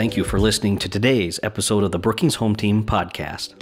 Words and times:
Thank 0.00 0.16
you 0.16 0.24
for 0.24 0.40
listening 0.40 0.78
to 0.78 0.88
today's 0.88 1.38
episode 1.42 1.84
of 1.84 1.92
the 1.92 1.98
Brookings 1.98 2.36
Home 2.36 2.56
Team 2.56 2.84
podcast. 2.84 3.52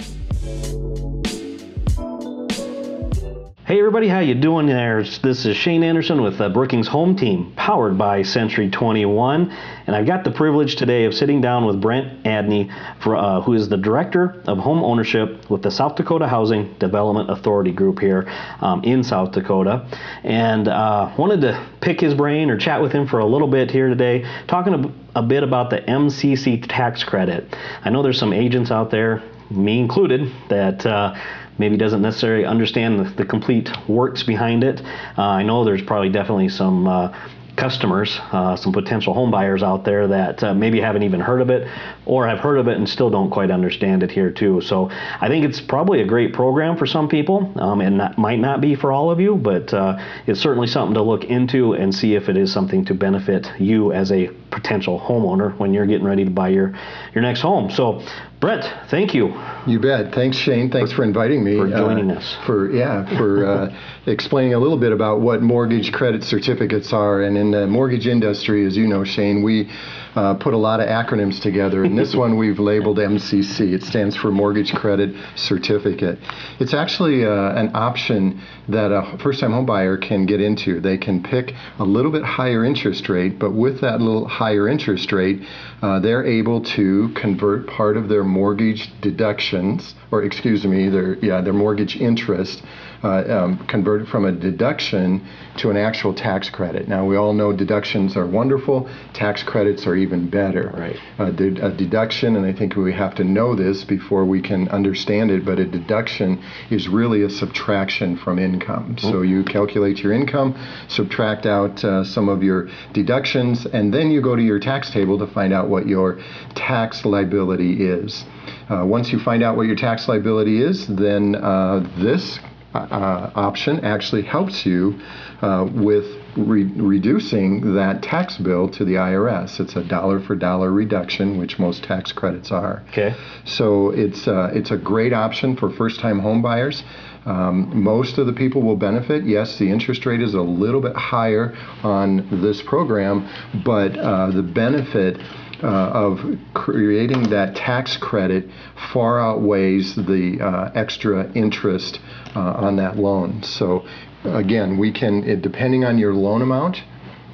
Hey 3.65 3.77
everybody, 3.77 4.07
how 4.07 4.19
you 4.19 4.35
doing 4.35 4.65
there? 4.65 5.03
This 5.03 5.45
is 5.45 5.57
Shane 5.57 5.83
Anderson 5.83 6.21
with 6.21 6.37
the 6.37 6.47
Brookings 6.47 6.87
Home 6.87 7.17
Team, 7.17 7.51
powered 7.57 7.97
by 7.97 8.23
Century 8.23 8.69
21, 8.69 9.51
and 9.85 9.95
I've 9.95 10.07
got 10.07 10.23
the 10.23 10.31
privilege 10.31 10.77
today 10.77 11.03
of 11.03 11.13
sitting 11.13 11.41
down 11.41 11.65
with 11.65 11.81
Brent 11.81 12.23
Adney, 12.23 12.73
for, 13.01 13.17
uh, 13.17 13.41
who 13.41 13.53
is 13.53 13.67
the 13.67 13.77
Director 13.77 14.41
of 14.47 14.59
Home 14.59 14.81
Ownership 14.81 15.49
with 15.51 15.61
the 15.61 15.69
South 15.69 15.97
Dakota 15.97 16.25
Housing 16.25 16.73
Development 16.79 17.29
Authority 17.29 17.73
Group 17.73 17.99
here 17.99 18.31
um, 18.61 18.81
in 18.85 19.03
South 19.03 19.33
Dakota, 19.33 19.85
and 20.23 20.69
uh, 20.69 21.13
wanted 21.17 21.41
to 21.41 21.67
pick 21.81 21.99
his 21.99 22.13
brain 22.13 22.49
or 22.49 22.57
chat 22.57 22.81
with 22.81 22.93
him 22.93 23.07
for 23.07 23.19
a 23.19 23.25
little 23.25 23.49
bit 23.49 23.69
here 23.69 23.89
today, 23.89 24.25
talking 24.47 24.98
a, 25.15 25.23
bit 25.23 25.43
about 25.43 25.69
the 25.69 25.79
MCC 25.81 26.65
tax 26.67 27.03
credit. 27.03 27.55
I 27.83 27.89
know 27.89 28.03
there's 28.03 28.19
some 28.19 28.33
agents 28.33 28.71
out 28.71 28.91
there 28.91 29.23
me 29.49 29.79
included, 29.79 30.31
that 30.49 30.85
uh, 30.85 31.15
maybe 31.57 31.77
doesn't 31.77 32.01
necessarily 32.01 32.45
understand 32.45 32.99
the, 32.99 33.09
the 33.15 33.25
complete 33.25 33.69
works 33.87 34.23
behind 34.23 34.63
it. 34.63 34.81
Uh, 35.17 35.21
I 35.21 35.43
know 35.43 35.65
there's 35.65 35.81
probably 35.81 36.09
definitely 36.09 36.49
some 36.49 36.87
uh, 36.87 37.13
customers, 37.59 38.17
uh, 38.31 38.55
some 38.55 38.71
potential 38.71 39.13
home 39.13 39.29
buyers 39.31 39.61
out 39.61 39.83
there 39.83 40.07
that 40.07 40.41
uh, 40.43 40.53
maybe 40.53 40.79
haven't 40.79 41.03
even 41.03 41.19
heard 41.19 41.41
of 41.41 41.49
it 41.49 41.67
or 42.05 42.25
have 42.25 42.39
heard 42.39 42.57
of 42.57 42.69
it 42.69 42.77
and 42.77 42.87
still 42.87 43.09
don't 43.09 43.29
quite 43.29 43.51
understand 43.51 44.01
it 44.01 44.09
here 44.09 44.31
too. 44.31 44.61
So 44.61 44.89
I 44.89 45.27
think 45.27 45.43
it's 45.43 45.59
probably 45.59 46.01
a 46.01 46.05
great 46.05 46.33
program 46.33 46.77
for 46.77 46.85
some 46.85 47.09
people 47.09 47.51
um, 47.57 47.81
and 47.81 47.99
that 47.99 48.17
might 48.17 48.39
not 48.39 48.61
be 48.61 48.75
for 48.75 48.93
all 48.93 49.11
of 49.11 49.19
you, 49.19 49.35
but 49.35 49.73
uh, 49.73 49.97
it's 50.25 50.39
certainly 50.39 50.67
something 50.67 50.93
to 50.93 51.01
look 51.01 51.25
into 51.25 51.73
and 51.73 51.93
see 51.93 52.15
if 52.15 52.29
it 52.29 52.37
is 52.37 52.51
something 52.53 52.85
to 52.85 52.93
benefit 52.93 53.51
you 53.59 53.91
as 53.91 54.11
a 54.11 54.29
potential 54.51 54.99
homeowner 54.99 55.57
when 55.57 55.73
you're 55.73 55.85
getting 55.85 56.05
ready 56.05 56.25
to 56.25 56.31
buy 56.31 56.49
your, 56.49 56.73
your 57.13 57.21
next 57.21 57.41
home. 57.41 57.69
So 57.71 58.01
Brent, 58.39 58.63
thank 58.89 59.13
you. 59.13 59.33
You 59.67 59.81
bet. 59.81 60.13
Thanks, 60.15 60.37
Shane. 60.37 60.71
Thanks 60.71 60.91
for, 60.91 60.97
for 60.97 61.03
inviting 61.03 61.43
me. 61.43 61.57
For 61.57 61.67
joining 61.67 62.09
uh, 62.09 62.15
us. 62.15 62.37
For 62.45 62.71
yeah, 62.71 63.17
for 63.17 63.45
uh, 63.45 63.79
explaining 64.05 64.53
a 64.53 64.59
little 64.59 64.77
bit 64.77 64.93
about 64.93 65.19
what 65.19 65.41
mortgage 65.41 65.91
credit 65.91 66.23
certificates 66.23 66.93
are. 66.93 67.21
And 67.21 67.37
in 67.37 67.51
the 67.51 67.67
mortgage 67.67 68.07
industry, 68.07 68.65
as 68.65 68.77
you 68.77 68.87
know, 68.87 69.03
Shane, 69.03 69.43
we 69.43 69.69
uh, 70.15 70.35
put 70.35 70.53
a 70.53 70.57
lot 70.57 70.79
of 70.79 70.87
acronyms 70.87 71.41
together. 71.41 71.83
And 71.83 71.97
this 71.97 72.15
one 72.15 72.37
we've 72.37 72.59
labeled 72.59 72.97
MCC. 72.97 73.73
It 73.73 73.83
stands 73.83 74.15
for 74.15 74.31
Mortgage 74.31 74.73
Credit 74.73 75.13
Certificate. 75.35 76.17
It's 76.61 76.73
actually 76.73 77.25
uh, 77.25 77.59
an 77.59 77.71
option 77.75 78.41
that 78.69 78.93
a 78.93 79.17
first-time 79.17 79.51
homebuyer 79.51 80.01
can 80.01 80.25
get 80.25 80.39
into. 80.39 80.79
They 80.79 80.97
can 80.97 81.21
pick 81.21 81.53
a 81.77 81.83
little 81.83 82.11
bit 82.11 82.23
higher 82.23 82.63
interest 82.63 83.09
rate, 83.09 83.37
but 83.37 83.51
with 83.51 83.81
that 83.81 83.99
little 83.99 84.29
higher 84.39 84.69
interest 84.69 85.11
rate, 85.11 85.41
uh, 85.81 85.99
they're 85.99 86.25
able 86.25 86.61
to 86.61 87.09
convert 87.13 87.67
part 87.67 87.97
of 87.97 88.07
their 88.07 88.23
mortgage 88.23 88.89
deductions, 89.01 89.95
or 90.11 90.23
excuse 90.23 90.63
me, 90.65 90.87
their 90.87 91.15
yeah 91.15 91.41
their 91.41 91.57
mortgage 91.65 91.97
interest 91.97 92.63
uh, 93.03 93.23
um, 93.37 93.65
converted 93.67 94.07
from 94.07 94.25
a 94.25 94.31
deduction 94.31 95.25
to 95.57 95.69
an 95.69 95.77
actual 95.77 96.13
tax 96.13 96.49
credit. 96.49 96.87
Now, 96.87 97.05
we 97.05 97.15
all 97.15 97.33
know 97.33 97.53
deductions 97.53 98.15
are 98.17 98.27
wonderful, 98.27 98.89
tax 99.13 99.43
credits 99.43 99.85
are 99.87 99.95
even 99.95 100.29
better. 100.29 100.71
Right. 100.75 100.97
Uh, 101.17 101.31
de- 101.31 101.65
a 101.65 101.71
deduction, 101.71 102.35
and 102.35 102.45
I 102.45 102.53
think 102.53 102.75
we 102.75 102.93
have 102.93 103.15
to 103.15 103.23
know 103.23 103.55
this 103.55 103.83
before 103.83 104.25
we 104.25 104.41
can 104.41 104.67
understand 104.69 105.31
it, 105.31 105.45
but 105.45 105.59
a 105.59 105.65
deduction 105.65 106.43
is 106.69 106.87
really 106.87 107.23
a 107.23 107.29
subtraction 107.29 108.17
from 108.17 108.39
income. 108.39 108.95
Mm-hmm. 108.95 109.11
So 109.11 109.21
you 109.21 109.43
calculate 109.43 109.99
your 109.99 110.13
income, 110.13 110.55
subtract 110.87 111.45
out 111.45 111.83
uh, 111.83 112.03
some 112.03 112.29
of 112.29 112.43
your 112.43 112.69
deductions, 112.93 113.65
and 113.65 113.93
then 113.93 114.11
you 114.11 114.21
go 114.21 114.28
to 114.35 114.41
your 114.41 114.59
tax 114.59 114.89
table 114.89 115.17
to 115.19 115.27
find 115.27 115.53
out 115.53 115.69
what 115.69 115.87
your 115.87 116.19
tax 116.55 117.05
liability 117.05 117.83
is. 117.83 118.25
Uh, 118.69 118.85
once 118.85 119.11
you 119.11 119.19
find 119.19 119.43
out 119.43 119.57
what 119.57 119.67
your 119.67 119.75
tax 119.75 120.07
liability 120.07 120.61
is, 120.61 120.87
then 120.87 121.35
uh, 121.35 121.79
this 121.97 122.39
uh, 122.73 123.31
option 123.35 123.83
actually 123.83 124.21
helps 124.21 124.65
you 124.65 124.99
uh, 125.41 125.67
with 125.73 126.05
re- 126.37 126.71
reducing 126.75 127.75
that 127.75 128.03
tax 128.03 128.37
bill 128.37 128.69
to 128.69 128.85
the 128.85 128.93
IRS. 128.93 129.59
It's 129.59 129.75
a 129.75 129.83
dollar 129.83 130.19
for 130.19 130.35
dollar 130.35 130.71
reduction, 130.71 131.37
which 131.37 131.57
most 131.57 131.83
tax 131.83 132.11
credits 132.11 132.51
are. 132.51 132.83
Okay. 132.89 133.15
So 133.45 133.89
it's 133.89 134.27
uh, 134.27 134.51
it's 134.53 134.71
a 134.71 134.77
great 134.77 135.13
option 135.13 135.55
for 135.55 135.69
first 135.71 135.99
time 135.99 136.19
home 136.19 136.41
buyers. 136.41 136.83
Um, 137.25 137.83
most 137.83 138.17
of 138.17 138.27
the 138.27 138.33
people 138.33 138.61
will 138.61 138.75
benefit. 138.75 139.25
Yes, 139.25 139.57
the 139.57 139.69
interest 139.69 140.05
rate 140.05 140.21
is 140.21 140.33
a 140.33 140.41
little 140.41 140.81
bit 140.81 140.95
higher 140.95 141.55
on 141.83 142.41
this 142.41 142.61
program, 142.61 143.29
but 143.65 143.97
uh, 143.97 144.31
the 144.31 144.43
benefit 144.43 145.19
uh, 145.61 145.67
of 145.67 146.19
creating 146.53 147.29
that 147.29 147.55
tax 147.55 147.97
credit 147.97 148.49
far 148.93 149.19
outweighs 149.19 149.95
the 149.95 150.39
uh, 150.41 150.71
extra 150.73 151.29
interest 151.33 151.99
uh, 152.35 152.39
on 152.39 152.77
that 152.77 152.97
loan. 152.97 153.43
So 153.43 153.85
again, 154.23 154.77
we 154.77 154.91
can, 154.91 155.41
depending 155.41 155.83
on 155.83 155.97
your 155.97 156.13
loan 156.13 156.41
amount, 156.41 156.77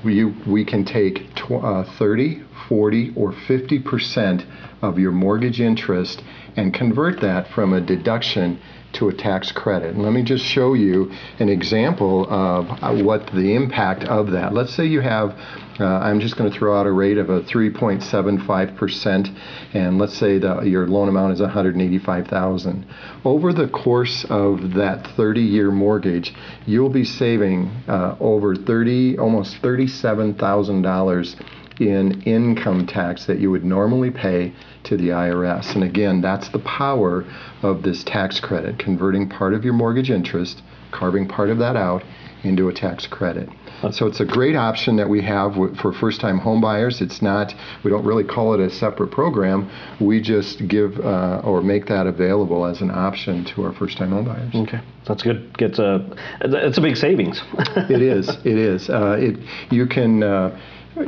we, 0.04 0.26
we 0.26 0.66
can 0.66 0.86
take 0.86 1.36
tw- 1.36 1.64
uh, 1.64 1.84
30, 1.98 2.44
40, 2.68 3.14
or 3.16 3.32
50 3.32 3.80
percent 3.80 4.46
of 4.82 5.00
your 5.00 5.12
mortgage 5.12 5.62
interest 5.62 6.24
and 6.56 6.74
convert 6.74 7.22
that 7.22 7.48
from 7.50 7.74
a 7.74 7.82
deduction 7.82 8.60
to 8.96 9.10
a 9.10 9.14
tax 9.14 9.52
credit. 9.52 9.94
And 9.94 10.04
let 10.04 10.14
me 10.14 10.24
just 10.24 10.44
show 10.44 10.74
you 10.74 11.12
an 11.40 11.50
example 11.50 12.26
of 12.30 13.04
what 13.04 13.28
the 13.28 13.56
impact 13.56 14.06
of 14.06 14.32
that. 14.32 14.54
Let's 14.54 14.74
say 14.74 14.86
you 14.86 15.02
have, 15.02 15.32
uh, 15.80 15.86
I'm 15.86 16.20
just 16.20 16.38
going 16.38 16.52
to 16.52 16.58
throw 16.58 16.80
out 16.80 16.88
a 16.88 16.92
rate 16.92 17.18
of 17.18 17.30
a 17.30 17.42
3.75%, 17.42 19.38
and 19.74 19.98
let's 19.98 20.18
say 20.18 20.40
that 20.40 20.66
your 20.66 20.88
loan 20.88 21.10
amount 21.10 21.34
is 21.34 21.42
185,000. 21.42 22.86
Over 23.24 23.54
the 23.54 23.68
course 23.68 24.26
of 24.30 24.74
that 24.74 25.04
30-year 25.18 25.72
mortgage, 25.72 26.34
you'll 26.66 26.90
be 26.90 27.06
saving 27.06 27.68
uh, 27.88 28.16
over 28.20 28.56
30, 28.56 29.18
almost 29.18 29.62
$37,000 29.62 31.65
in 31.80 32.22
income 32.24 32.88
tax 32.88 33.26
that 33.26 33.40
you 33.40 33.52
would 33.52 33.66
normally 33.66 34.12
pay 34.12 34.54
to 34.84 34.98
the 34.98 35.10
IRS. 35.10 35.76
And 35.76 35.84
again, 35.84 36.22
that's 36.22 36.50
the 36.50 36.60
power 36.60 37.26
of 37.62 37.84
this 37.84 38.04
tax 38.04 38.40
credit, 38.40 38.80
converting 38.80 39.30
part 39.30 39.54
of 39.54 39.64
your 39.64 39.74
mortgage 39.74 40.10
interest, 40.10 40.62
carving 40.92 41.28
part 41.28 41.50
of 41.50 41.58
that 41.60 41.76
out 41.76 42.04
into 42.44 42.70
a 42.70 42.74
tax 42.74 43.08
credit. 43.08 43.50
So 43.92 44.08
it's 44.08 44.20
a 44.20 44.26
great 44.26 44.56
option 44.56 44.96
that 44.96 45.10
we 45.10 45.22
have 45.24 45.54
for 45.80 45.92
first-time 45.94 46.40
homebuyers. 46.40 47.02
It's 47.02 47.22
not, 47.22 47.54
we 47.84 47.92
don't 47.92 48.06
really 48.06 48.24
call 48.24 48.54
it 48.54 48.60
a 48.60 48.70
separate 48.70 49.12
program. 49.12 49.70
We 50.00 50.22
just 50.22 50.68
give 50.68 50.98
uh, 51.00 51.42
or 51.44 51.62
make 51.62 51.88
that 51.88 52.08
available 52.08 52.66
as 52.66 52.82
an 52.82 52.90
option 52.90 53.46
to 53.46 53.64
our 53.64 53.74
first-time 53.74 54.12
homebuyers. 54.12 54.56
Okay, 54.56 54.82
that's 55.08 55.22
good. 55.22 55.56
Gets 55.58 55.80
a, 55.80 56.08
it's 56.42 56.78
a 56.78 56.82
big 56.82 56.96
savings. 56.96 57.42
it 57.90 58.02
is. 58.02 58.30
It 58.46 58.58
is. 58.58 58.90
Uh, 58.90 59.18
it 59.20 59.38
you 59.72 59.86
can. 59.88 60.24
Uh, 60.24 60.60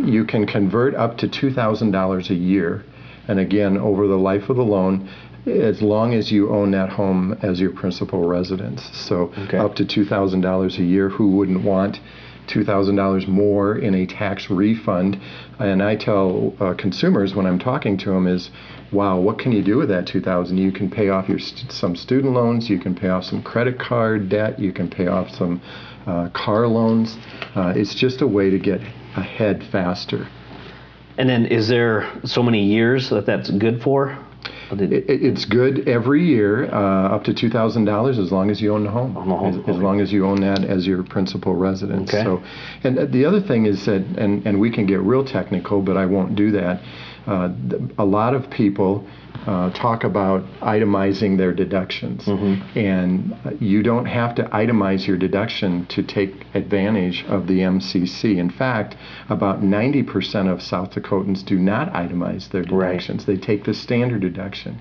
you 0.03 0.25
can 0.25 0.45
convert 0.45 0.95
up 0.95 1.17
to 1.17 1.27
$2,000 1.27 2.29
a 2.29 2.33
year. 2.33 2.83
And 3.27 3.39
again, 3.39 3.77
over 3.77 4.07
the 4.07 4.17
life 4.17 4.49
of 4.49 4.55
the 4.55 4.63
loan, 4.63 5.09
as 5.47 5.81
long 5.81 6.13
as 6.13 6.31
you 6.31 6.53
own 6.53 6.71
that 6.71 6.89
home 6.89 7.37
as 7.41 7.59
your 7.59 7.71
principal 7.71 8.27
residence. 8.27 8.89
So 8.93 9.33
okay. 9.37 9.57
up 9.57 9.75
to 9.75 9.85
$2,000 9.85 10.77
a 10.77 10.83
year. 10.83 11.09
Who 11.09 11.31
wouldn't 11.31 11.63
want 11.63 11.99
$2,000 12.47 13.27
more 13.27 13.77
in 13.77 13.95
a 13.95 14.05
tax 14.05 14.49
refund? 14.49 15.19
And 15.59 15.81
I 15.81 15.95
tell 15.95 16.53
uh, 16.59 16.73
consumers 16.73 17.33
when 17.35 17.45
I'm 17.45 17.59
talking 17.59 17.97
to 17.99 18.09
them 18.09 18.27
is, 18.27 18.49
wow, 18.91 19.19
what 19.19 19.39
can 19.39 19.51
you 19.51 19.63
do 19.63 19.77
with 19.77 19.89
that 19.89 20.07
2000 20.07 20.57
You 20.57 20.71
can 20.71 20.89
pay 20.89 21.09
off 21.09 21.29
your 21.29 21.39
st- 21.39 21.71
some 21.71 21.95
student 21.95 22.33
loans, 22.33 22.69
you 22.69 22.79
can 22.79 22.95
pay 22.95 23.09
off 23.09 23.25
some 23.25 23.41
credit 23.41 23.79
card 23.79 24.29
debt, 24.29 24.59
you 24.59 24.71
can 24.71 24.89
pay 24.89 25.07
off 25.07 25.29
some 25.29 25.61
uh, 26.07 26.29
car 26.29 26.67
loans. 26.67 27.15
Uh, 27.55 27.73
it's 27.75 27.93
just 27.93 28.21
a 28.21 28.27
way 28.27 28.49
to 28.49 28.57
get 28.57 28.81
ahead 29.15 29.63
faster. 29.71 30.27
And 31.17 31.27
then, 31.27 31.45
is 31.47 31.67
there 31.67 32.11
so 32.25 32.43
many 32.43 32.63
years 32.65 33.09
that 33.09 33.25
that's 33.25 33.49
good 33.49 33.81
for? 33.81 34.17
It, 34.71 35.05
it's 35.07 35.45
good 35.45 35.87
every 35.87 36.25
year, 36.25 36.65
uh, 36.65 37.15
up 37.15 37.23
to 37.23 37.33
two 37.33 37.49
thousand 37.49 37.85
dollars, 37.85 38.19
as 38.19 38.31
long 38.31 38.51
as 38.51 38.61
you 38.61 38.73
own 38.73 38.83
the 38.83 38.91
home. 38.91 39.13
home. 39.13 39.61
As, 39.61 39.75
as, 39.75 39.81
long 39.81 40.01
as 40.01 40.11
you 40.11 40.25
own 40.25 40.41
that 40.41 40.63
as 40.63 40.85
your 40.85 41.03
principal 41.03 41.55
residence. 41.55 42.13
Okay. 42.13 42.23
So, 42.23 42.43
and 42.83 43.11
the 43.11 43.25
other 43.25 43.41
thing 43.41 43.65
is 43.65 43.85
that, 43.85 44.01
and 44.17 44.45
and 44.45 44.59
we 44.59 44.69
can 44.69 44.85
get 44.85 44.99
real 44.99 45.23
technical, 45.23 45.81
but 45.81 45.97
I 45.97 46.05
won't 46.05 46.35
do 46.35 46.51
that. 46.51 46.81
Uh, 47.25 47.49
a 47.97 48.05
lot 48.05 48.33
of 48.33 48.49
people 48.49 49.07
uh, 49.45 49.69
talk 49.71 50.03
about 50.03 50.43
itemizing 50.61 51.37
their 51.37 51.53
deductions. 51.53 52.25
Mm-hmm. 52.25 52.77
And 52.77 53.61
you 53.61 53.83
don't 53.83 54.05
have 54.05 54.35
to 54.35 54.43
itemize 54.43 55.07
your 55.07 55.17
deduction 55.17 55.85
to 55.87 56.03
take 56.03 56.45
advantage 56.53 57.25
of 57.25 57.47
the 57.47 57.59
MCC. 57.59 58.37
In 58.37 58.49
fact, 58.49 58.95
about 59.29 59.61
90% 59.61 60.51
of 60.51 60.61
South 60.61 60.91
Dakotans 60.91 61.45
do 61.45 61.57
not 61.57 61.91
itemize 61.93 62.49
their 62.49 62.63
deductions, 62.63 63.27
right. 63.27 63.35
they 63.35 63.41
take 63.41 63.65
the 63.65 63.73
standard 63.73 64.21
deduction. 64.21 64.79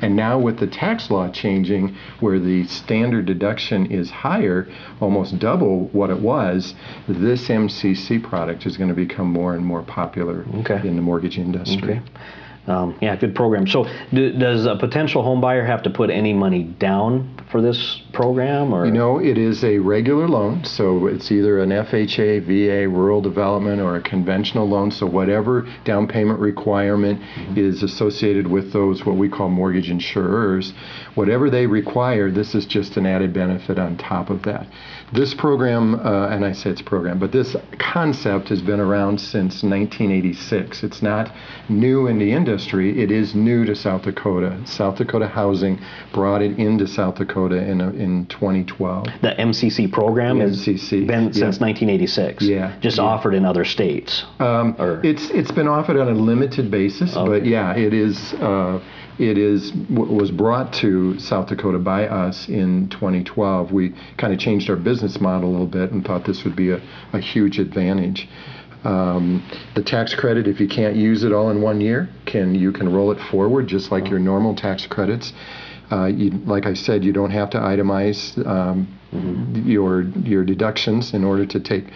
And 0.00 0.14
now, 0.14 0.38
with 0.38 0.60
the 0.60 0.66
tax 0.66 1.10
law 1.10 1.28
changing, 1.30 1.96
where 2.20 2.38
the 2.38 2.64
standard 2.66 3.26
deduction 3.26 3.90
is 3.90 4.10
higher, 4.10 4.68
almost 5.00 5.38
double 5.38 5.88
what 5.88 6.10
it 6.10 6.20
was, 6.20 6.74
this 7.08 7.48
MCC 7.48 8.22
product 8.22 8.64
is 8.66 8.76
going 8.76 8.88
to 8.88 8.94
become 8.94 9.30
more 9.30 9.54
and 9.54 9.64
more 9.64 9.82
popular 9.82 10.44
okay. 10.60 10.86
in 10.86 10.96
the 10.96 11.02
mortgage 11.02 11.38
industry. 11.38 11.98
Okay. 11.98 12.02
Um, 12.68 12.96
yeah, 13.00 13.16
good 13.16 13.34
program. 13.34 13.66
So, 13.66 13.86
do, 14.12 14.32
does 14.32 14.66
a 14.66 14.76
potential 14.76 15.22
home 15.22 15.40
buyer 15.40 15.64
have 15.64 15.82
to 15.84 15.90
put 15.90 16.10
any 16.10 16.32
money 16.32 16.64
down 16.64 17.40
for 17.50 17.62
this 17.62 18.02
program, 18.18 18.74
or 18.74 18.84
You 18.84 18.90
know, 18.90 19.20
it 19.20 19.38
is 19.38 19.62
a 19.62 19.78
regular 19.78 20.26
loan, 20.26 20.64
so 20.64 21.06
it's 21.06 21.30
either 21.30 21.60
an 21.60 21.70
FHA, 21.70 22.40
VA, 22.46 22.88
rural 22.88 23.20
development, 23.20 23.80
or 23.80 23.94
a 23.94 24.02
conventional 24.02 24.68
loan. 24.68 24.90
So 24.90 25.06
whatever 25.06 25.68
down 25.84 26.08
payment 26.08 26.40
requirement 26.40 27.22
is 27.56 27.84
associated 27.84 28.48
with 28.48 28.72
those, 28.72 29.06
what 29.06 29.16
we 29.16 29.28
call 29.28 29.48
mortgage 29.50 29.88
insurers, 29.88 30.72
whatever 31.14 31.48
they 31.48 31.66
require, 31.66 32.28
this 32.28 32.56
is 32.56 32.66
just 32.66 32.96
an 32.96 33.06
added 33.06 33.32
benefit 33.32 33.78
on 33.78 33.96
top 33.96 34.30
of 34.30 34.42
that. 34.42 34.66
This 35.12 35.32
program, 35.32 35.94
uh, 35.94 36.28
and 36.28 36.44
I 36.44 36.52
say 36.52 36.70
it's 36.70 36.82
program, 36.82 37.20
but 37.20 37.30
this 37.30 37.54
concept 37.78 38.48
has 38.48 38.60
been 38.60 38.80
around 38.80 39.20
since 39.20 39.62
1986. 39.62 40.82
It's 40.82 41.02
not 41.02 41.32
new 41.68 42.08
in 42.08 42.18
the 42.18 42.32
industry, 42.32 43.00
it 43.00 43.12
is 43.12 43.34
new 43.34 43.64
to 43.64 43.76
South 43.76 44.02
Dakota. 44.02 44.60
South 44.66 44.96
Dakota 44.96 45.28
Housing 45.28 45.78
brought 46.12 46.42
it 46.42 46.58
into 46.58 46.86
South 46.88 47.14
Dakota 47.14 47.56
in, 47.56 47.80
a, 47.80 47.90
in 47.90 48.07
2012. 48.28 49.06
the 49.22 49.34
MCC 49.38 49.90
program 49.92 50.40
has 50.40 50.66
MCC, 50.66 51.06
been 51.06 51.24
yeah. 51.26 51.42
since 51.42 51.60
1986? 51.60 52.44
Yeah, 52.44 52.78
just 52.80 52.98
yeah. 52.98 53.02
offered 53.04 53.34
in 53.34 53.44
other 53.44 53.64
states. 53.64 54.24
Um, 54.38 54.76
Or- 54.78 55.00
it's 55.04 55.30
it's 55.30 55.52
been 55.52 55.68
offered 55.68 55.98
on 55.98 56.08
a 56.08 56.18
limited 56.30 56.70
basis, 56.70 57.14
but 57.14 57.44
yeah, 57.44 57.76
it 57.76 57.92
is 57.92 58.34
uh, 58.34 58.80
it 59.18 59.36
is 59.36 59.72
was 59.90 60.30
brought 60.30 60.72
to 60.74 61.18
South 61.18 61.48
Dakota 61.48 61.78
by 61.78 62.06
us 62.06 62.48
in 62.48 62.88
2012. 62.90 63.72
We 63.72 63.94
kind 64.16 64.32
of 64.32 64.38
changed 64.38 64.70
our 64.70 64.76
business 64.76 65.20
model 65.20 65.48
a 65.48 65.52
little 65.52 65.66
bit 65.66 65.90
and 65.92 66.04
thought 66.04 66.24
this 66.24 66.44
would 66.44 66.56
be 66.56 66.70
a, 66.70 66.80
a 67.12 67.20
huge 67.20 67.58
advantage. 67.58 68.28
Um, 68.84 69.42
the 69.74 69.82
tax 69.82 70.14
credit, 70.14 70.46
if 70.46 70.60
you 70.60 70.68
can't 70.68 70.94
use 70.94 71.24
it 71.24 71.32
all 71.32 71.50
in 71.50 71.60
one 71.60 71.80
year, 71.80 72.08
can 72.26 72.54
you 72.54 72.70
can 72.70 72.92
roll 72.92 73.10
it 73.10 73.18
forward 73.30 73.66
just 73.66 73.90
like 73.90 74.08
your 74.08 74.20
normal 74.20 74.54
tax 74.54 74.86
credits. 74.86 75.32
Uh, 75.90 76.06
you, 76.06 76.30
like 76.44 76.66
I 76.66 76.74
said, 76.74 77.04
you 77.04 77.12
don't 77.12 77.30
have 77.30 77.50
to 77.50 77.58
itemize 77.58 78.36
um, 78.46 78.98
your 79.64 80.02
your 80.02 80.44
deductions 80.44 81.14
in 81.14 81.24
order 81.24 81.46
to 81.46 81.60
take 81.60 81.90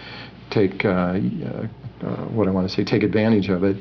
take 0.49 0.83
uh, 0.85 0.89
uh, 0.89 1.67
uh, 2.01 2.25
what 2.27 2.47
I 2.47 2.51
want 2.51 2.67
to 2.67 2.73
say 2.73 2.83
take 2.83 3.03
advantage 3.03 3.49
of 3.49 3.63
it. 3.63 3.77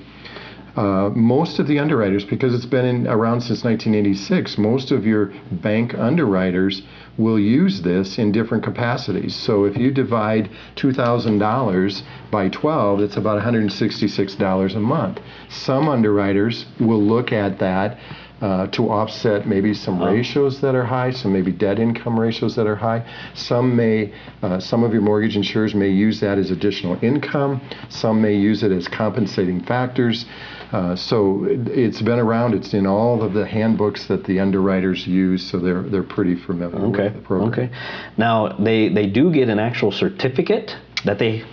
Uh, 0.75 1.11
most 1.11 1.59
of 1.59 1.67
the 1.67 1.79
underwriters, 1.79 2.25
because 2.25 2.55
it's 2.55 2.65
been 2.65 2.87
in, 2.87 3.07
around 3.07 3.43
since 3.43 3.63
1986, 3.63 4.57
most 4.57 4.91
of 4.91 5.05
your 5.05 5.27
bank 5.51 5.93
underwriters 5.95 6.81
will 7.19 7.39
use 7.39 7.83
this 7.83 8.17
in 8.17 8.33
different 8.33 8.65
capacities. 8.65 9.37
So 9.37 9.65
if 9.65 9.77
you 9.77 9.91
divide 9.91 10.51
$2,000 10.77 12.03
by 12.31 12.49
12, 12.49 13.01
it's 13.01 13.17
about 13.19 13.43
$166 13.43 14.75
a 14.75 14.81
month. 14.81 15.21
Some 15.51 15.89
underwriters 15.89 16.65
will 16.81 17.03
look 17.03 17.33
at 17.33 17.59
that 17.59 17.99
uh, 18.43 18.67
to 18.67 18.91
offset 18.91 19.47
maybe 19.47 19.73
some 19.73 20.03
ratios 20.03 20.61
that 20.61 20.75
are 20.75 20.85
high, 20.85 21.13
some 21.13 21.33
maybe 21.33 21.53
debt 21.53 21.79
income 21.79 22.19
ratios 22.19 22.57
that 22.57 22.67
are 22.67 22.75
high. 22.77 23.01
Some 23.35 23.77
may, 23.77 24.13
uh, 24.43 24.59
some 24.59 24.83
of 24.83 24.93
your 24.93 25.01
mortgage 25.03 25.37
insurers 25.37 25.75
may 25.75 25.89
use 25.89 26.19
that 26.21 26.39
as 26.39 26.51
additional 26.51 26.99
income. 27.03 27.61
Some 27.89 28.21
may 28.21 28.35
use 28.35 28.63
it 28.65 28.73
as 28.73 28.89
compensating 28.89 29.63
factors. 29.63 30.27
Uh, 30.73 30.97
so 30.97 31.45
it, 31.45 31.69
it's 31.69 32.03
been 32.03 32.19
around. 32.19 32.55
It's 32.55 32.75
in 32.75 32.87
all 32.87 33.23
of 33.23 33.33
the 33.33 33.47
handbooks 33.47 34.07
that 34.09 34.25
the 34.25 34.41
underwriters 34.41 35.07
use, 35.07 35.49
so 35.49 35.59
they're 35.59 35.83
they're 35.83 36.03
pretty 36.03 36.35
familiar 36.35 36.79
Okay. 36.87 37.05
with 37.05 37.15
the 37.15 37.21
program. 37.21 37.53
Okay. 37.53 37.71
Now 38.17 38.49
they 38.59 38.89
they 38.89 39.07
do 39.07 39.33
get 39.33 39.49
an 39.51 39.59
actual 39.59 39.93
certificate 39.93 40.75
that 41.05 41.19
they 41.19 41.45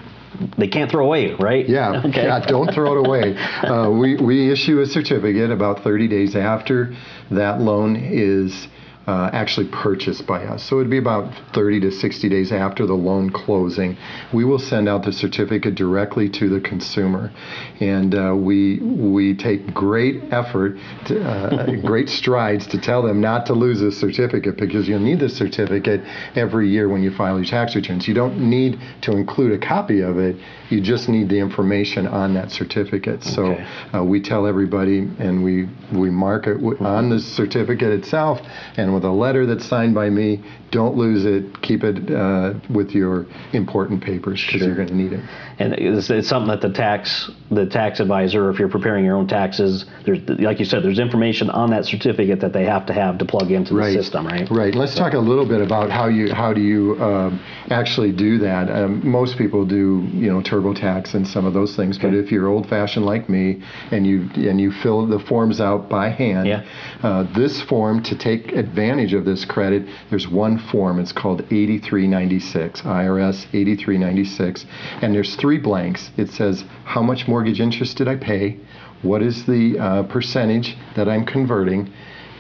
they 0.58 0.68
can't 0.68 0.90
throw 0.92 1.06
away, 1.06 1.34
right? 1.34 1.68
Yeah, 1.68 2.02
Okay. 2.06 2.24
yeah, 2.24 2.40
don't 2.46 2.74
throw 2.74 2.98
it 3.00 3.08
away. 3.08 3.36
Uh, 3.38 3.90
we, 3.90 4.16
we 4.18 4.52
issue 4.52 4.80
a 4.81 4.86
certificate 4.86 5.52
about 5.52 5.84
30 5.84 6.08
days 6.08 6.36
after 6.36 6.94
that 7.31 7.60
loan 7.62 7.96
is 7.96 8.68
uh, 9.09 9.27
actually 9.33 9.67
purchased 9.69 10.27
by 10.27 10.44
us. 10.44 10.63
So 10.63 10.77
it'd 10.77 10.91
be 10.91 11.00
about 11.00 11.33
30 11.56 11.79
to 11.79 11.91
60 11.91 12.29
days 12.29 12.51
after 12.51 12.85
the 12.85 12.94
loan 12.94 13.31
closing. 13.31 13.97
We 14.31 14.45
will 14.45 14.59
send 14.59 14.88
out 14.88 15.03
the 15.03 15.11
certificate 15.11 15.73
directly 15.73 16.29
to 16.29 16.47
the 16.47 16.61
consumer. 16.61 17.31
And 17.79 18.13
uh, 18.13 18.35
we, 18.38 18.77
we 18.79 19.35
take 19.35 19.73
great 19.73 20.31
effort, 20.31 20.77
to, 21.07 21.23
uh, 21.27 21.75
great 21.88 22.07
strides 22.07 22.67
to 22.67 22.79
tell 22.79 23.01
them 23.01 23.19
not 23.19 23.47
to 23.47 23.53
lose 23.53 23.79
this 23.79 24.00
certificate 24.00 24.57
because 24.57 24.88
you'll 24.88 25.00
need 25.00 25.19
this 25.19 25.35
certificate 25.35 26.01
every 26.35 26.69
year 26.69 26.88
when 26.88 27.01
you 27.01 27.09
file 27.09 27.38
your 27.38 27.47
tax 27.47 27.75
returns. 27.75 28.07
You 28.07 28.13
don't 28.13 28.38
need 28.47 28.79
to 29.01 29.13
include 29.13 29.53
a 29.53 29.65
copy 29.65 30.01
of 30.01 30.19
it, 30.19 30.35
you 30.69 30.81
just 30.81 31.09
need 31.09 31.29
the 31.29 31.39
information 31.39 32.06
on 32.06 32.35
that 32.35 32.51
certificate. 32.51 33.23
So 33.23 33.45
Okay. 33.47 33.65
uh, 33.95 34.03
we 34.03 34.21
tell 34.21 34.45
everybody 34.45 35.00
and 35.17 35.44
we, 35.44 35.67
we 35.91 36.11
mark 36.11 36.45
it 36.45 36.57
on 36.79 37.09
the 37.09 37.19
certificate 37.19 37.91
itself 37.91 38.39
and 38.77 38.94
with 39.00 39.10
a 39.10 39.13
letter 39.13 39.46
that's 39.46 39.66
signed 39.66 39.96
by 39.96 40.10
me. 40.10 40.44
Don't 40.71 40.95
lose 40.95 41.25
it. 41.25 41.62
Keep 41.62 41.83
it 41.83 42.12
uh, 42.12 42.54
with 42.69 42.92
your 42.92 43.25
important 43.54 44.04
papers 44.04 44.44
because 44.45 44.62
you're 44.62 44.75
going 44.75 44.88
to 44.88 44.95
need 44.95 45.13
it. 45.13 45.24
And 45.57 45.74
it's, 45.74 46.10
it's 46.10 46.30
something 46.30 46.50
that 46.50 46.62
the 46.62 46.71
tax 46.74 47.30
the 47.51 47.66
tax 47.66 48.00
advisor, 48.00 48.50
if 48.51 48.60
you're 48.60 48.69
preparing 48.69 49.04
your 49.04 49.16
own 49.16 49.27
taxes, 49.27 49.86
there's 50.06 50.19
like 50.39 50.60
you 50.60 50.66
said, 50.66 50.83
there's 50.83 51.00
information 51.00 51.50
on 51.50 51.71
that 51.71 51.86
certificate 51.86 52.39
that 52.42 52.54
they 52.54 52.66
have 52.66 52.86
to 52.86 52.94
have 52.94 53.18
to 53.18 53.25
plug 53.25 53.51
into 53.51 53.74
the 53.74 53.92
system, 53.92 54.27
right? 54.27 54.48
Right. 54.51 54.75
Let's 54.75 54.95
talk 54.95 55.13
a 55.13 55.19
little 55.19 55.48
bit 55.48 55.62
about 55.62 55.89
how 55.89 56.07
you 56.07 56.33
how 56.33 56.54
do 56.54 56.62
you 56.62 57.01
um, 57.01 57.44
actually 57.69 58.12
do 58.12 58.38
that. 58.39 58.69
Um, 58.69 59.07
most 59.10 59.38
people 59.38 59.66
do 59.66 60.07
you 60.12 60.31
know 60.31 60.42
TurboTax 60.42 61.16
and 61.16 61.27
some 61.27 61.45
of 61.45 61.54
those 61.54 61.75
things, 61.75 61.98
but 61.98 62.13
if 62.13 62.31
you're 62.31 62.48
old-fashioned 62.48 63.06
like 63.06 63.27
me 63.30 63.63
and 63.92 64.06
you 64.06 64.30
and 64.36 64.62
you 64.62 64.71
fill 64.71 65.07
the 65.07 65.19
forms 65.19 65.60
out 65.60 65.89
by 65.89 66.10
hand, 66.10 66.48
Yeah. 66.48 66.63
uh, 67.01 67.24
this 67.33 67.62
form 67.63 68.04
to 68.04 68.18
take 68.18 68.51
advantage 68.51 69.13
of 69.13 69.25
this 69.25 69.45
credit, 69.45 69.88
there's 70.10 70.27
one 70.27 70.58
form. 70.71 71.00
It's 71.00 71.11
called 71.11 71.41
8396, 71.41 72.81
IRS 72.81 73.45
8396, 73.53 74.65
and 75.01 75.13
there's 75.13 75.35
three 75.35 75.57
blanks. 75.57 76.11
It 76.17 76.29
says 76.29 76.63
how 76.85 77.01
much 77.01 77.27
mortgage 77.27 77.59
interest 77.59 77.97
did 77.97 78.07
I 78.07 78.15
pay, 78.15 78.57
what 79.01 79.21
is 79.21 79.45
the 79.45 79.77
uh, 79.79 80.03
percentage 80.03 80.77
that 80.95 81.07
I'm 81.07 81.25
converting, 81.25 81.91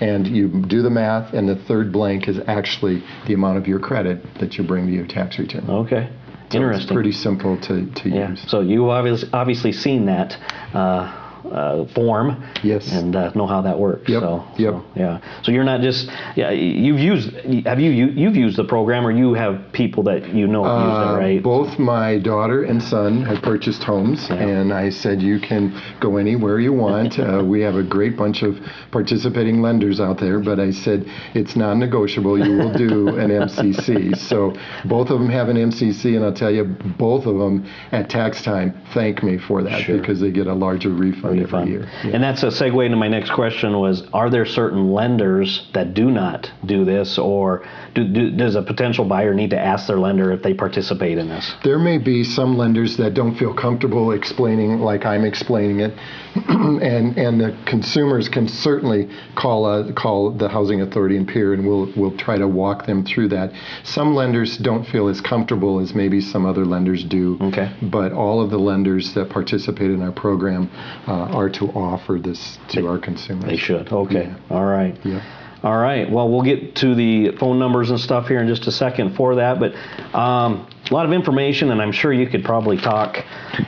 and 0.01 0.27
you 0.27 0.47
do 0.47 0.81
the 0.81 0.89
math, 0.89 1.33
and 1.33 1.47
the 1.47 1.55
third 1.55 1.91
blank 1.91 2.27
is 2.27 2.39
actually 2.47 3.03
the 3.27 3.33
amount 3.33 3.57
of 3.57 3.67
your 3.67 3.79
credit 3.79 4.21
that 4.39 4.57
you 4.57 4.63
bring 4.63 4.85
to 4.87 4.91
your 4.93 5.07
tax 5.07 5.37
return. 5.39 5.69
Okay. 5.69 6.09
So 6.51 6.55
Interesting. 6.57 6.83
It's 6.87 6.91
pretty 6.93 7.11
simple 7.11 7.59
to, 7.61 7.85
to 7.91 8.09
Yeah. 8.09 8.29
use. 8.31 8.43
So 8.49 8.61
you've 8.61 8.87
obviously 8.87 9.29
obviously 9.33 9.71
seen 9.71 10.05
that 10.07 10.35
uh, 10.73 11.28
uh, 11.51 11.85
form. 11.93 12.43
Yes. 12.63 12.91
And 12.91 13.15
uh, 13.15 13.31
know 13.35 13.47
how 13.47 13.61
that 13.61 13.77
works. 13.77 14.07
Yep, 14.09 14.21
So, 14.21 14.45
yep. 14.57 14.73
so, 14.73 14.83
yeah. 14.95 15.41
So 15.43 15.51
you're 15.51 15.63
not 15.63 15.81
just 15.81 16.07
yeah. 16.35 16.51
You've 16.51 16.99
used 16.99 17.31
have 17.65 17.79
you, 17.79 17.91
you 17.91 18.07
you've 18.07 18.35
used 18.35 18.57
the 18.57 18.63
program 18.65 19.05
or 19.05 19.11
you 19.11 19.33
have 19.33 19.71
people 19.71 20.03
that 20.03 20.33
you 20.33 20.47
know 20.47 20.63
have 20.63 20.81
used 20.87 20.99
Uh, 20.99 21.13
it 21.13 21.17
right? 21.17 21.43
Both 21.43 21.79
my 21.79 22.19
daughter 22.19 22.63
and 22.63 22.81
son 22.81 23.23
have 23.25 23.41
purchased 23.41 23.83
homes, 23.83 24.27
Yeah. 24.29 24.35
and 24.35 24.73
I 24.73 24.89
said 24.89 25.21
you 25.21 25.39
can 25.39 25.79
go 25.99 26.17
anywhere 26.17 26.59
you 26.59 26.73
want. 26.73 27.19
uh, 27.25 27.43
we 27.45 27.61
have 27.61 27.75
a 27.75 27.83
great 27.83 28.17
bunch 28.17 28.43
of 28.43 28.59
participating 28.91 29.61
lenders 29.61 29.99
out 29.99 30.19
there, 30.19 30.39
but 30.39 30.59
I 30.59 30.71
said 30.71 31.05
it's 31.33 31.55
non-negotiable. 31.55 32.45
You 32.45 32.57
will 32.57 32.73
do 32.73 33.07
an 33.17 33.29
MCC. 33.29 34.17
So 34.29 34.53
both 34.85 35.09
of 35.09 35.19
them 35.19 35.29
have 35.29 35.49
an 35.49 35.57
MCC, 35.57 36.15
and 36.15 36.23
I'll 36.25 36.33
tell 36.33 36.51
you, 36.51 36.65
both 36.97 37.25
of 37.25 37.37
them 37.37 37.65
at 37.91 38.09
tax 38.09 38.41
time 38.43 38.73
thank 38.93 39.23
me 39.23 39.37
for 39.37 39.63
that 39.63 39.81
Sure. 39.81 39.97
because 39.99 40.19
they 40.19 40.31
get 40.31 40.47
a 40.47 40.53
larger 40.53 40.89
refund, 40.89 41.28
Year. 41.67 41.89
And 42.03 42.23
that's 42.23 42.43
a 42.43 42.47
segue 42.47 42.85
into 42.85 42.97
my 42.97 43.07
next 43.07 43.31
question 43.31 43.77
was, 43.79 44.03
are 44.13 44.29
there 44.29 44.45
certain 44.45 44.91
lenders 44.91 45.67
that 45.73 45.93
do 45.93 46.11
not 46.11 46.51
do 46.65 46.85
this 46.85 47.17
or 47.17 47.67
do, 47.93 48.07
do, 48.07 48.31
does 48.31 48.55
a 48.55 48.61
potential 48.61 49.05
buyer 49.05 49.33
need 49.33 49.51
to 49.51 49.59
ask 49.59 49.87
their 49.87 49.99
lender 49.99 50.31
if 50.31 50.41
they 50.41 50.53
participate 50.53 51.17
in 51.17 51.29
this? 51.29 51.53
There 51.63 51.79
may 51.79 51.97
be 51.97 52.23
some 52.23 52.57
lenders 52.57 52.97
that 52.97 53.13
don't 53.13 53.35
feel 53.35 53.53
comfortable 53.53 54.11
explaining 54.11 54.79
like 54.79 55.05
I'm 55.05 55.25
explaining 55.25 55.79
it, 55.79 55.93
and 56.35 57.17
and 57.17 57.39
the 57.39 57.57
consumers 57.65 58.29
can 58.29 58.47
certainly 58.47 59.09
call 59.35 59.65
uh, 59.65 59.91
call 59.93 60.31
the 60.31 60.49
housing 60.49 60.81
authority 60.81 61.17
and 61.17 61.27
Pierre, 61.27 61.53
and 61.53 61.65
we'll 61.65 61.91
we'll 61.95 62.17
try 62.17 62.37
to 62.37 62.47
walk 62.47 62.85
them 62.85 63.05
through 63.05 63.29
that. 63.29 63.51
Some 63.83 64.15
lenders 64.15 64.57
don't 64.57 64.85
feel 64.85 65.07
as 65.07 65.21
comfortable 65.21 65.79
as 65.79 65.93
maybe 65.93 66.21
some 66.21 66.45
other 66.45 66.65
lenders 66.65 67.03
do. 67.03 67.37
Okay. 67.41 67.75
But 67.81 68.11
all 68.11 68.41
of 68.41 68.49
the 68.49 68.59
lenders 68.59 69.13
that 69.13 69.29
participate 69.29 69.91
in 69.91 70.01
our 70.01 70.11
program 70.11 70.69
uh, 71.07 71.18
Uh, 71.19 71.35
are 71.35 71.49
to 71.49 71.65
offer 71.75 72.17
this 72.17 72.57
to 72.69 72.87
our 72.87 72.97
consumers. 72.97 73.45
They 73.45 73.57
should. 73.57 73.91
Okay. 73.91 74.33
All 74.49 74.63
right. 74.65 74.97
Yeah. 75.03 75.21
All 75.61 75.77
right. 75.77 76.09
Well, 76.09 76.29
we'll 76.29 76.43
get 76.43 76.75
to 76.77 76.95
the 76.95 77.31
phone 77.37 77.59
numbers 77.59 77.89
and 77.89 77.99
stuff 77.99 78.27
here 78.27 78.39
in 78.39 78.47
just 78.47 78.67
a 78.67 78.71
second 78.71 79.15
for 79.15 79.35
that. 79.35 79.59
But 79.59 79.75
um, 80.17 80.67
a 80.89 80.93
lot 80.93 81.05
of 81.05 81.11
information, 81.11 81.69
and 81.71 81.81
I'm 81.81 81.91
sure 81.91 82.11
you 82.11 82.27
could 82.27 82.43
probably 82.43 82.77
talk 82.77 83.23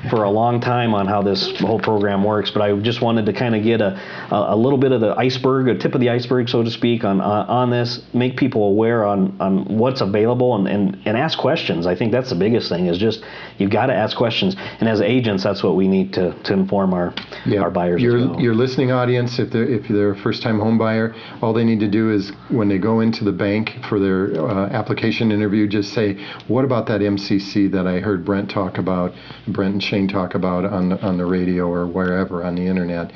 for 0.09 0.23
a 0.23 0.29
long 0.29 0.59
time 0.59 0.93
on 0.93 1.05
how 1.05 1.21
this 1.21 1.59
whole 1.59 1.79
program 1.79 2.23
works. 2.23 2.49
But 2.49 2.61
I 2.61 2.75
just 2.79 3.01
wanted 3.01 3.25
to 3.27 3.33
kind 3.33 3.55
of 3.55 3.63
get 3.63 3.81
a, 3.81 3.99
a, 4.31 4.55
little 4.55 4.77
bit 4.77 4.91
of 4.91 5.01
the 5.01 5.15
iceberg, 5.15 5.67
a 5.67 5.77
tip 5.77 5.93
of 5.93 6.01
the 6.01 6.09
iceberg, 6.09 6.49
so 6.49 6.63
to 6.63 6.71
speak, 6.71 7.03
on 7.03 7.21
on, 7.21 7.47
on 7.47 7.69
this. 7.69 8.01
Make 8.13 8.37
people 8.37 8.63
aware 8.63 9.05
on, 9.05 9.39
on 9.39 9.77
what's 9.77 10.01
available 10.01 10.55
and, 10.55 10.67
and, 10.67 11.01
and 11.05 11.17
ask 11.17 11.37
questions. 11.37 11.85
I 11.85 11.95
think 11.95 12.11
that's 12.11 12.29
the 12.29 12.35
biggest 12.35 12.69
thing 12.69 12.87
is 12.87 12.97
just 12.97 13.23
you've 13.57 13.71
got 13.71 13.87
to 13.87 13.93
ask 13.93 14.17
questions. 14.17 14.55
And 14.79 14.89
as 14.89 15.01
agents, 15.01 15.43
that's 15.43 15.61
what 15.61 15.75
we 15.75 15.87
need 15.87 16.13
to, 16.13 16.33
to 16.43 16.53
inform 16.53 16.93
our 16.93 17.13
our 17.59 17.69
buyers. 17.69 18.01
Your, 18.01 18.17
as 18.17 18.27
well. 18.27 18.39
your 18.39 18.55
listening 18.55 18.91
audience, 18.91 19.37
if 19.37 19.51
they're 19.51 19.67
if 19.67 19.87
they're 19.87 20.11
a 20.11 20.17
first-time 20.17 20.59
home 20.59 20.77
buyer, 20.77 21.13
all 21.41 21.53
they 21.53 21.63
need 21.63 21.80
to 21.81 21.87
do 21.87 22.11
is 22.11 22.31
when 22.49 22.69
they 22.69 22.77
go 22.77 23.01
into 23.01 23.23
the 23.23 23.31
bank 23.31 23.71
for 23.89 23.99
their 23.99 24.39
uh, 24.39 24.69
application 24.69 25.31
interview, 25.31 25.67
just 25.67 25.93
say, 25.93 26.15
"What 26.47 26.63
about 26.63 26.87
that 26.87 27.01
MCC 27.01 27.71
that 27.71 27.85
I 27.85 27.99
heard 27.99 28.25
Brent 28.25 28.49
talk 28.49 28.77
about, 28.77 29.13
Brent 29.47 29.73
and 29.73 29.83
Shane 29.83 30.07
talk 30.07 30.33
about 30.33 30.65
on 30.65 30.89
the, 30.89 31.01
on 31.01 31.17
the 31.17 31.25
radio 31.25 31.67
or 31.67 31.85
wherever 31.85 32.43
on 32.43 32.55
the 32.55 32.65
internet?" 32.65 33.11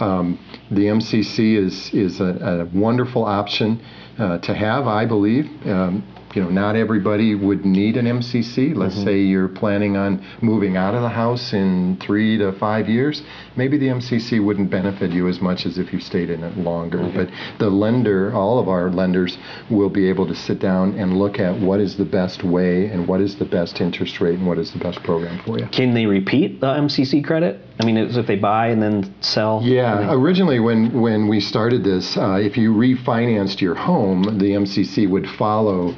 Um, 0.00 0.38
the 0.70 0.86
MCC 0.86 1.56
is 1.56 1.92
is 1.92 2.20
a, 2.20 2.68
a 2.72 2.78
wonderful 2.78 3.24
option 3.24 3.80
uh, 4.18 4.38
to 4.38 4.54
have, 4.54 4.86
I 4.86 5.04
believe. 5.06 5.46
Um, 5.66 6.04
you 6.34 6.42
know, 6.42 6.48
not 6.48 6.76
everybody 6.76 7.34
would 7.34 7.64
need 7.64 7.96
an 7.96 8.06
MCC. 8.06 8.74
Let's 8.74 8.90
Mm-hmm. 8.90 9.04
say 9.04 9.20
you're 9.20 9.48
planning 9.48 9.96
on 9.96 10.24
moving 10.42 10.76
out 10.76 10.94
of 10.94 11.02
the 11.02 11.08
house 11.08 11.52
in 11.52 11.96
three 12.04 12.36
to 12.38 12.52
five 12.58 12.88
years. 12.88 13.22
Maybe 13.56 13.78
the 13.78 13.86
MCC 13.86 14.44
wouldn't 14.44 14.70
benefit 14.70 15.12
you 15.12 15.28
as 15.28 15.40
much 15.40 15.64
as 15.64 15.78
if 15.78 15.92
you 15.92 16.00
stayed 16.00 16.28
in 16.30 16.42
it 16.42 16.56
longer. 16.56 16.98
Mm-hmm. 16.98 17.16
But 17.16 17.28
the 17.58 17.70
lender, 17.70 18.32
all 18.34 18.58
of 18.58 18.68
our 18.68 18.90
lenders, 18.90 19.38
will 19.70 19.90
be 19.90 20.08
able 20.08 20.26
to 20.26 20.34
sit 20.34 20.58
down 20.60 20.98
and 20.98 21.18
look 21.18 21.38
at 21.38 21.58
what 21.60 21.80
is 21.80 21.96
the 21.96 22.04
best 22.04 22.42
way 22.44 22.86
and 22.86 23.06
what 23.06 23.20
is 23.20 23.36
the 23.36 23.44
best 23.44 23.80
interest 23.80 24.20
rate 24.20 24.38
and 24.38 24.46
what 24.46 24.58
is 24.58 24.72
the 24.72 24.78
best 24.78 25.02
program 25.04 25.40
for 25.44 25.58
you. 25.58 25.66
Can 25.68 25.94
they 25.94 26.06
repeat 26.06 26.60
the 26.60 26.66
MCC 26.66 27.24
credit? 27.24 27.60
I 27.80 27.86
mean, 27.86 27.96
if 27.96 28.26
they 28.26 28.36
buy 28.36 28.68
and 28.68 28.82
then 28.82 29.14
sell. 29.22 29.60
Yeah, 29.64 30.12
originally 30.12 30.60
when, 30.60 31.00
when 31.00 31.28
we 31.28 31.40
started 31.40 31.82
this, 31.82 32.16
uh, 32.16 32.34
if 32.40 32.56
you 32.56 32.74
refinanced 32.74 33.60
your 33.60 33.74
home, 33.74 34.22
the 34.38 34.50
MCC 34.50 35.08
would 35.08 35.26
follow 35.38 35.96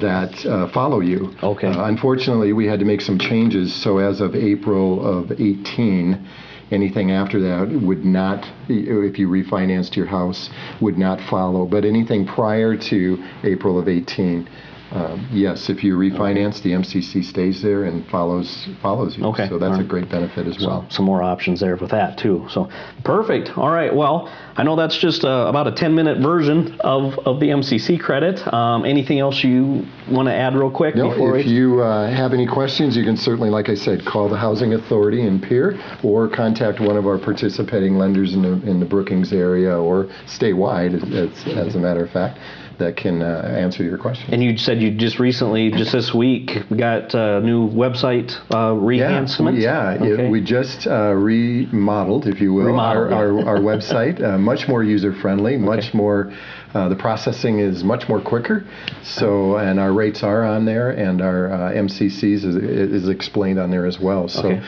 that 0.00 0.44
uh, 0.46 0.68
follow 0.72 1.00
you. 1.00 1.34
Okay. 1.42 1.68
Uh, 1.68 1.84
unfortunately, 1.84 2.52
we 2.52 2.66
had 2.66 2.78
to 2.78 2.84
make 2.84 3.00
some 3.00 3.18
changes. 3.18 3.74
So 3.82 3.98
as 3.98 4.20
of 4.20 4.34
April 4.34 5.04
of 5.04 5.32
18, 5.32 6.26
anything 6.70 7.10
after 7.10 7.40
that 7.40 7.80
would 7.82 8.04
not, 8.04 8.46
if 8.68 9.18
you 9.18 9.28
refinanced 9.28 9.96
your 9.96 10.06
house, 10.06 10.50
would 10.80 10.98
not 10.98 11.20
follow. 11.28 11.66
But 11.66 11.84
anything 11.84 12.26
prior 12.26 12.76
to 12.76 13.24
April 13.42 13.78
of 13.78 13.88
18. 13.88 14.48
Um, 14.94 15.28
yes, 15.32 15.68
if 15.68 15.82
you 15.82 15.96
refinance, 15.96 16.62
the 16.62 16.70
MCC 16.70 17.24
stays 17.24 17.60
there 17.62 17.84
and 17.84 18.06
follows 18.08 18.68
follows 18.80 19.18
you. 19.18 19.24
Okay, 19.26 19.48
So 19.48 19.58
that's 19.58 19.70
all 19.72 19.74
a 19.76 19.78
right. 19.80 19.88
great 19.88 20.08
benefit 20.08 20.46
as 20.46 20.58
well. 20.64 20.86
some 20.88 21.04
more 21.04 21.22
options 21.22 21.58
there 21.60 21.74
with 21.76 21.90
that 21.90 22.16
too. 22.16 22.46
So 22.48 22.68
perfect. 23.02 23.58
All 23.58 23.70
right. 23.70 23.92
Well, 23.94 24.28
I 24.56 24.62
know 24.62 24.76
that's 24.76 24.96
just 24.96 25.24
uh, 25.24 25.46
about 25.48 25.66
a 25.66 25.72
10 25.72 25.94
minute 25.96 26.18
version 26.22 26.78
of, 26.80 27.18
of 27.26 27.40
the 27.40 27.46
MCC 27.48 27.98
credit. 28.00 28.46
Um, 28.54 28.84
anything 28.84 29.18
else 29.18 29.42
you 29.42 29.84
want 30.08 30.28
to 30.28 30.34
add 30.34 30.54
real 30.54 30.70
quick 30.70 30.94
No, 30.94 31.10
before 31.10 31.36
if 31.38 31.46
we? 31.46 31.52
you 31.52 31.80
uh, 31.82 32.08
have 32.10 32.32
any 32.32 32.46
questions, 32.46 32.96
you 32.96 33.02
can 33.04 33.16
certainly, 33.16 33.50
like 33.50 33.68
I 33.68 33.74
said, 33.74 34.04
call 34.06 34.28
the 34.28 34.36
Housing 34.36 34.74
Authority 34.74 35.22
in 35.22 35.40
Pierre 35.40 35.74
or 36.04 36.28
contact 36.28 36.78
one 36.78 36.96
of 36.96 37.06
our 37.06 37.18
participating 37.18 37.98
lenders 37.98 38.34
in 38.34 38.42
the, 38.42 38.52
in 38.70 38.78
the 38.78 38.86
Brookings 38.86 39.32
area 39.32 39.76
or 39.76 40.04
statewide, 40.26 40.94
as, 41.12 41.46
as 41.56 41.74
a 41.74 41.78
matter 41.80 42.04
of 42.04 42.10
fact, 42.12 42.38
that 42.78 42.96
can 42.96 43.22
uh, 43.22 43.42
answer 43.56 43.82
your 43.82 43.98
question. 43.98 44.32
and 44.32 44.42
you 44.42 44.56
said 44.58 44.80
you 44.80 44.90
just 44.90 45.18
recently, 45.18 45.70
just 45.70 45.92
this 45.92 46.12
week, 46.14 46.50
got 46.76 47.14
a 47.14 47.40
new 47.40 47.68
website 47.70 48.32
uh, 48.50 48.72
reenhancement. 48.72 49.60
Yeah, 49.60 49.92
it- 49.94 50.02
Okay. 50.14 50.28
we 50.28 50.40
just 50.40 50.86
uh, 50.86 51.12
remodeled, 51.14 52.26
if 52.26 52.40
you 52.40 52.52
will, 52.52 52.66
Remodeled, 52.66 53.12
our, 53.12 53.26
yeah. 53.32 53.44
our, 53.44 53.56
our 53.56 53.58
website. 53.58 54.22
Uh, 54.22 54.38
much 54.38 54.68
more 54.68 54.82
user 54.82 55.12
friendly, 55.12 55.56
much 55.56 55.92
more. 55.94 56.32
Uh, 56.74 56.88
the 56.88 56.96
processing 56.96 57.60
is 57.60 57.84
much 57.84 58.08
more 58.08 58.20
quicker. 58.20 58.64
So, 59.04 59.56
and 59.58 59.78
our 59.78 59.92
rates 59.92 60.22
are 60.24 60.44
on 60.44 60.64
there, 60.64 60.90
and 60.90 61.22
our 61.22 61.52
uh, 61.52 61.72
MCCs 61.72 62.44
is, 62.44 62.56
is 62.56 63.08
explained 63.08 63.60
on 63.60 63.70
there 63.70 63.86
as 63.86 64.00
well. 64.00 64.26
So, 64.28 64.48
Okay. 64.48 64.60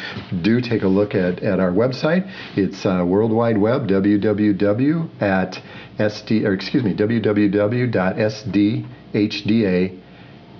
do 0.42 0.60
take 0.60 0.82
a 0.82 0.88
look 0.88 1.14
at, 1.16 1.42
at 1.42 1.58
our 1.58 1.72
website. 1.72 2.30
It's 2.56 2.86
uh, 2.86 3.04
World 3.04 3.32
Wide 3.32 3.58
Web, 3.58 3.88
www 3.88 5.20
at 5.20 5.60
sd 5.98 6.44
or 6.44 6.52
excuse 6.52 6.84
me, 6.84 6.94
www.sdhda 8.66 10.00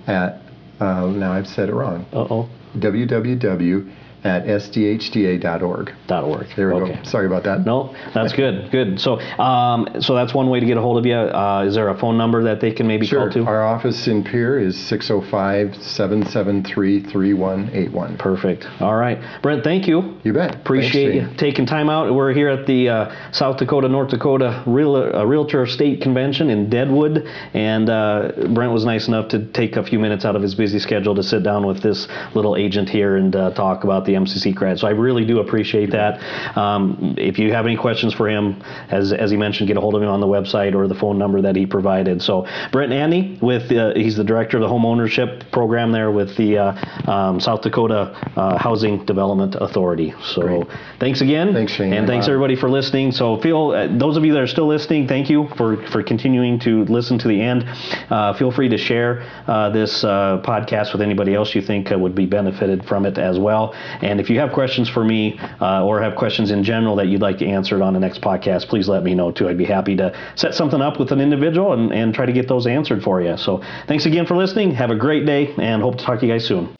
at 0.07 0.41
uh, 0.79 1.07
now 1.07 1.31
I've 1.33 1.47
said 1.47 1.69
it 1.69 1.73
wrong 1.73 2.05
Uh-oh. 2.13 2.49
www 2.77 3.93
at 4.23 4.45
sdhda.org. 4.45 5.93
Dot 6.07 6.23
org. 6.23 6.47
There 6.55 6.67
we 6.73 6.81
okay. 6.81 6.95
go. 6.95 7.03
Sorry 7.03 7.25
about 7.25 7.43
that. 7.43 7.65
No, 7.65 7.95
that's 8.13 8.33
good. 8.33 8.71
Good. 8.71 8.99
So, 8.99 9.19
um, 9.19 10.01
so 10.01 10.15
that's 10.15 10.33
one 10.33 10.49
way 10.49 10.59
to 10.59 10.65
get 10.65 10.77
a 10.77 10.81
hold 10.81 10.97
of 10.97 11.05
you. 11.05 11.15
Uh, 11.15 11.65
is 11.67 11.75
there 11.75 11.89
a 11.89 11.97
phone 11.97 12.17
number 12.17 12.43
that 12.43 12.59
they 12.59 12.71
can 12.71 12.87
maybe 12.87 13.05
Sure. 13.05 13.29
call 13.29 13.43
to? 13.43 13.45
Our 13.45 13.63
office 13.63 14.07
in 14.07 14.23
Pierre 14.23 14.57
is 14.59 14.77
605 14.77 15.75
773 15.81 17.01
3181. 17.03 18.17
Perfect. 18.17 18.67
All 18.81 18.95
right, 18.95 19.19
Brent. 19.41 19.63
Thank 19.63 19.87
you. 19.87 20.17
You 20.23 20.33
bet. 20.33 20.55
Appreciate 20.55 21.11
Thanks, 21.19 21.31
you 21.31 21.37
taking 21.37 21.65
time 21.65 21.89
out. 21.89 22.13
We're 22.13 22.33
here 22.33 22.49
at 22.49 22.65
the 22.65 22.89
uh, 22.89 23.31
South 23.31 23.57
Dakota 23.57 23.87
North 23.87 24.09
Dakota 24.09 24.63
Real, 24.65 24.95
uh, 24.95 25.23
Realtor 25.25 25.65
State 25.67 26.01
Convention 26.01 26.49
in 26.49 26.69
Deadwood, 26.69 27.27
and 27.53 27.89
uh, 27.89 28.31
Brent 28.53 28.71
was 28.73 28.85
nice 28.85 29.07
enough 29.07 29.29
to 29.29 29.45
take 29.51 29.75
a 29.75 29.83
few 29.83 29.99
minutes 29.99 30.25
out 30.25 30.35
of 30.35 30.41
his 30.41 30.55
busy 30.55 30.79
schedule 30.79 31.15
to 31.15 31.23
sit 31.23 31.43
down 31.43 31.65
with 31.65 31.81
this 31.81 32.07
little 32.33 32.55
agent 32.55 32.89
here 32.89 33.17
and 33.17 33.35
uh, 33.35 33.51
talk 33.51 33.83
about 33.83 34.05
the 34.07 34.13
MCC 34.13 34.55
credit. 34.55 34.79
So 34.79 34.87
I 34.87 34.91
really 34.91 35.25
do 35.25 35.39
appreciate 35.39 35.91
that. 35.91 36.57
Um, 36.57 37.15
if 37.17 37.37
you 37.37 37.53
have 37.53 37.65
any 37.65 37.77
questions 37.77 38.13
for 38.13 38.27
him, 38.27 38.61
as 38.89 39.13
as 39.13 39.29
he 39.29 39.37
mentioned, 39.37 39.67
get 39.67 39.77
a 39.77 39.81
hold 39.81 39.95
of 39.95 40.01
him 40.01 40.09
on 40.09 40.19
the 40.19 40.27
website 40.27 40.73
or 40.73 40.87
the 40.87 40.95
phone 40.95 41.19
number 41.19 41.41
that 41.41 41.55
he 41.55 41.65
provided. 41.65 42.21
So 42.21 42.47
Brent 42.71 42.91
Adney, 42.91 43.39
with 43.41 43.71
uh, 43.71 43.93
he's 43.93 44.15
the 44.15 44.23
director 44.23 44.57
of 44.57 44.61
the 44.61 44.67
home 44.67 44.85
ownership 44.85 45.51
program 45.51 45.91
there 45.91 46.11
with 46.11 46.35
the 46.37 46.57
uh, 46.57 47.11
um, 47.11 47.39
South 47.39 47.61
Dakota 47.61 48.15
uh, 48.35 48.57
Housing 48.57 49.05
Development 49.05 49.55
Authority. 49.59 50.13
So 50.23 50.41
Great. 50.41 50.67
thanks 50.99 51.21
again. 51.21 51.53
Thanks, 51.53 51.73
Shane. 51.73 51.93
And 51.93 52.07
thanks 52.07 52.27
everybody 52.27 52.55
for 52.55 52.69
listening. 52.69 53.11
So 53.11 53.39
feel 53.41 53.71
uh, 53.71 53.87
those 53.97 54.17
of 54.17 54.25
you 54.25 54.33
that 54.33 54.41
are 54.41 54.47
still 54.47 54.67
listening, 54.67 55.07
thank 55.07 55.29
you 55.29 55.47
for 55.57 55.77
for 55.91 56.01
continuing 56.01 56.59
to 56.59 56.85
listen 56.85 57.19
to 57.19 57.27
the 57.27 57.41
end. 57.41 57.65
Uh, 58.09 58.33
feel 58.33 58.51
free 58.51 58.69
to 58.69 58.77
share 58.77 59.21
uh, 59.47 59.69
this 59.69 60.03
uh, 60.03 60.41
podcast 60.43 60.93
with 60.93 61.01
anybody 61.01 61.33
else 61.35 61.53
you 61.53 61.61
think 61.61 61.91
uh, 61.91 61.97
would 61.97 62.15
be 62.15 62.25
benefited 62.25 62.85
from 62.85 63.05
it 63.05 63.17
as 63.17 63.37
well. 63.37 63.73
And 64.01 64.19
if 64.19 64.29
you 64.29 64.39
have 64.39 64.51
questions 64.51 64.89
for 64.89 65.03
me 65.03 65.39
uh, 65.61 65.85
or 65.85 66.01
have 66.01 66.15
questions 66.15 66.51
in 66.51 66.63
general 66.63 66.95
that 66.97 67.07
you'd 67.07 67.21
like 67.21 67.37
to 67.39 67.45
answer 67.45 67.81
on 67.81 67.93
the 67.93 67.99
next 67.99 68.21
podcast, 68.21 68.67
please 68.67 68.87
let 68.87 69.03
me 69.03 69.15
know 69.15 69.31
too. 69.31 69.49
I'd 69.49 69.57
be 69.57 69.65
happy 69.65 69.95
to 69.97 70.17
set 70.35 70.53
something 70.53 70.81
up 70.81 70.99
with 70.99 71.11
an 71.11 71.19
individual 71.19 71.73
and, 71.73 71.91
and 71.91 72.13
try 72.13 72.25
to 72.25 72.33
get 72.33 72.47
those 72.47 72.67
answered 72.67 73.03
for 73.03 73.21
you. 73.21 73.37
So 73.37 73.61
thanks 73.87 74.05
again 74.05 74.25
for 74.25 74.35
listening. 74.35 74.71
Have 74.71 74.91
a 74.91 74.95
great 74.95 75.25
day 75.25 75.53
and 75.57 75.81
hope 75.81 75.97
to 75.97 76.03
talk 76.03 76.19
to 76.19 76.25
you 76.25 76.33
guys 76.33 76.45
soon. 76.45 76.75